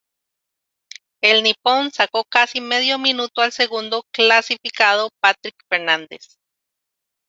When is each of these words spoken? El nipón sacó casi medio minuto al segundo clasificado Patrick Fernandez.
El 1.21 1.43
nipón 1.43 1.91
sacó 1.91 2.23
casi 2.25 2.59
medio 2.59 2.97
minuto 2.97 3.41
al 3.43 3.51
segundo 3.51 4.03
clasificado 4.11 5.09
Patrick 5.21 5.53
Fernandez. 5.69 6.39